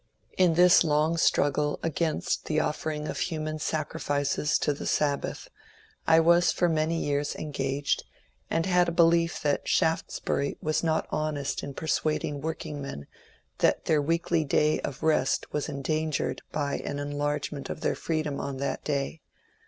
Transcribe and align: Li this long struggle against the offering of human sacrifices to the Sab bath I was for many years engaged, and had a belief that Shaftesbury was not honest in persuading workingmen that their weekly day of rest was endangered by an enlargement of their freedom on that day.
Li 0.39 0.47
this 0.47 0.83
long 0.83 1.15
struggle 1.15 1.79
against 1.83 2.45
the 2.45 2.59
offering 2.59 3.07
of 3.07 3.19
human 3.19 3.59
sacrifices 3.59 4.57
to 4.57 4.73
the 4.73 4.87
Sab 4.87 5.21
bath 5.21 5.47
I 6.07 6.19
was 6.19 6.51
for 6.51 6.67
many 6.67 6.97
years 6.97 7.35
engaged, 7.35 8.05
and 8.49 8.65
had 8.65 8.89
a 8.89 8.93
belief 8.93 9.43
that 9.43 9.67
Shaftesbury 9.67 10.57
was 10.59 10.83
not 10.83 11.05
honest 11.11 11.61
in 11.61 11.75
persuading 11.75 12.41
workingmen 12.41 13.05
that 13.59 13.85
their 13.85 14.01
weekly 14.01 14.43
day 14.43 14.79
of 14.79 15.03
rest 15.03 15.53
was 15.53 15.69
endangered 15.69 16.41
by 16.51 16.79
an 16.79 16.97
enlargement 16.97 17.69
of 17.69 17.81
their 17.81 17.93
freedom 17.93 18.39
on 18.39 18.57
that 18.57 18.83
day. 18.83 19.21